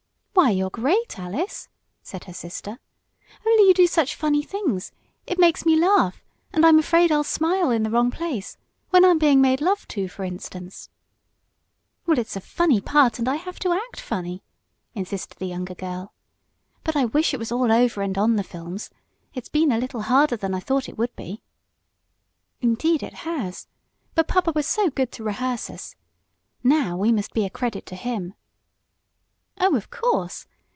"Why, 0.33 0.49
you're 0.49 0.71
great, 0.71 1.19
Alice!" 1.19 1.67
said 2.01 2.23
her 2.23 2.33
sister. 2.33 2.79
"Only 3.45 3.67
you 3.67 3.73
do 3.75 3.85
such 3.85 4.15
funny 4.15 4.41
things 4.41 4.91
it 5.27 5.37
makes 5.37 5.67
me 5.67 5.75
laugh, 5.75 6.23
and 6.51 6.65
I'm 6.65 6.79
afraid 6.79 7.11
I'll 7.11 7.23
smile 7.23 7.69
in 7.69 7.83
the 7.83 7.91
wrong 7.91 8.09
place 8.09 8.57
when 8.89 9.05
I'm 9.05 9.19
being 9.19 9.39
made 9.39 9.61
love 9.61 9.87
to, 9.89 10.07
for 10.07 10.23
instance." 10.23 10.89
"Well, 12.07 12.17
it's 12.17 12.35
a 12.35 12.41
funny 12.41 12.81
part, 12.81 13.19
and 13.19 13.29
I 13.29 13.35
have 13.35 13.59
to 13.59 13.71
act 13.73 14.01
funny," 14.01 14.41
insisted 14.95 15.37
the 15.37 15.45
younger 15.45 15.75
girl. 15.75 16.11
"But 16.83 16.95
I 16.95 17.05
wish 17.05 17.35
it 17.35 17.39
was 17.39 17.51
all 17.51 17.71
over, 17.71 18.01
and 18.01 18.17
on 18.17 18.35
the 18.35 18.43
films. 18.43 18.89
It's 19.35 19.49
been 19.49 19.71
a 19.71 19.77
little 19.77 20.01
harder 20.01 20.37
than 20.37 20.55
I 20.55 20.59
thought 20.59 20.89
it 20.89 20.97
would 20.97 21.15
be." 21.15 21.43
"Indeed 22.61 23.03
it 23.03 23.13
has. 23.13 23.67
But 24.15 24.27
papa 24.27 24.53
was 24.55 24.65
so 24.65 24.89
good 24.89 25.11
to 25.11 25.23
rehearse 25.23 25.69
us. 25.69 25.95
Now 26.63 26.97
we 26.97 27.11
must 27.11 27.31
be 27.33 27.45
a 27.45 27.49
credit 27.51 27.85
to 27.87 27.95
him." 27.95 28.33
"Oh, 29.63 29.75
of 29.75 29.91
course. 29.91 30.47